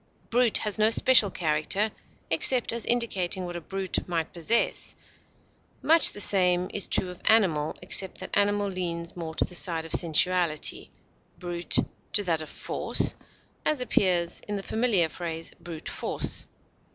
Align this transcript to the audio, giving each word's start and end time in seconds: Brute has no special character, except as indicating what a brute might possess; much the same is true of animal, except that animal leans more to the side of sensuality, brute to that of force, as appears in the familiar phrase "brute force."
Brute 0.31 0.57
has 0.57 0.79
no 0.79 0.89
special 0.89 1.29
character, 1.29 1.91
except 2.31 2.73
as 2.73 2.87
indicating 2.87 3.45
what 3.45 3.55
a 3.55 3.61
brute 3.61 4.07
might 4.07 4.33
possess; 4.33 4.95
much 5.83 6.11
the 6.13 6.19
same 6.19 6.71
is 6.73 6.87
true 6.87 7.11
of 7.11 7.21
animal, 7.25 7.77
except 7.83 8.17
that 8.17 8.35
animal 8.35 8.67
leans 8.67 9.15
more 9.15 9.35
to 9.35 9.45
the 9.45 9.53
side 9.53 9.85
of 9.85 9.91
sensuality, 9.93 10.89
brute 11.37 11.75
to 12.13 12.23
that 12.23 12.41
of 12.41 12.49
force, 12.49 13.13
as 13.63 13.79
appears 13.79 14.41
in 14.47 14.55
the 14.55 14.63
familiar 14.63 15.07
phrase 15.07 15.51
"brute 15.59 15.87
force." 15.87 16.47